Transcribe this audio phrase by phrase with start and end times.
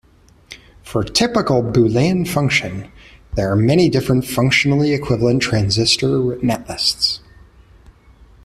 [0.81, 2.89] For a typical Boolean function,
[3.35, 7.19] there are many different functionally equivalent transistor netlists.